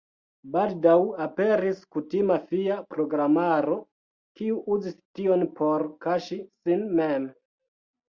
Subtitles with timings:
[0.53, 0.95] Baldaŭ
[1.25, 3.79] aperis kutima fia programaro,
[4.41, 7.33] kiu uzis tion por kaŝi sin mem.